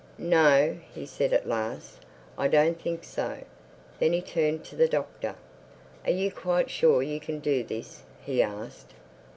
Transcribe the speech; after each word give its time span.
"No," 0.17 0.77
he 0.95 1.05
said 1.05 1.31
at 1.31 1.47
last, 1.47 1.99
"I 2.35 2.47
don't 2.47 2.81
think 2.81 3.03
so." 3.03 3.37
Then 3.99 4.13
he 4.13 4.21
turned 4.23 4.63
to 4.65 4.75
the 4.75 4.87
Doctor. 4.87 5.35
"Are 6.05 6.11
you 6.11 6.31
quite 6.31 6.71
sure 6.71 7.03
you 7.03 7.19
can 7.19 7.37
do 7.37 7.63
this?" 7.63 8.01
he 8.19 8.41
asked. 8.41 8.95